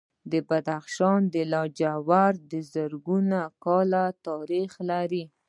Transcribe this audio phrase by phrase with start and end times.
[0.31, 1.21] د بدخشان
[1.51, 5.23] لاجورد زرګونه کاله تاریخ لري